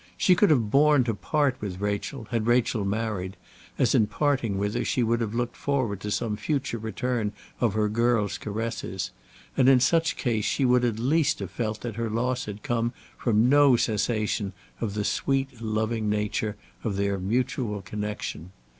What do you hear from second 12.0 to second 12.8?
loss had